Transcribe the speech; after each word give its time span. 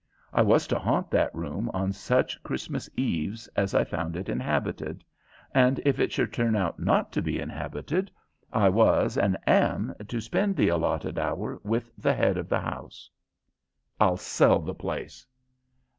I 0.33 0.41
was 0.41 0.65
to 0.65 0.79
haunt 0.79 1.11
that 1.11 1.29
room 1.35 1.69
on 1.75 1.91
such 1.93 2.41
Christmas 2.41 2.89
Eves 2.97 3.47
as 3.55 3.75
I 3.75 3.83
found 3.83 4.15
it 4.15 4.29
inhabited; 4.29 5.03
and 5.53 5.79
if 5.85 5.99
it 5.99 6.11
should 6.11 6.33
turn 6.33 6.55
out 6.55 6.79
not 6.79 7.11
to 7.11 7.21
be 7.21 7.39
inhabited, 7.39 8.09
I 8.51 8.67
was 8.69 9.15
and 9.15 9.37
am 9.45 9.93
to 10.07 10.19
spend 10.19 10.55
the 10.55 10.69
allotted 10.69 11.19
hour 11.19 11.59
with 11.63 11.91
the 11.99 12.15
head 12.15 12.37
of 12.39 12.49
the 12.49 12.61
house." 12.61 13.11
"I'll 13.99 14.17
sell 14.17 14.57
the 14.57 14.73
place." 14.73 15.23